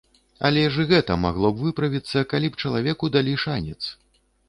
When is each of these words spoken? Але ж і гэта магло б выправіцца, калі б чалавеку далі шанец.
Але 0.47 0.63
ж 0.75 0.85
і 0.85 0.89
гэта 0.91 1.17
магло 1.27 1.53
б 1.59 1.65
выправіцца, 1.67 2.25
калі 2.35 2.47
б 2.55 2.61
чалавеку 2.65 3.15
далі 3.19 3.41
шанец. 3.47 3.81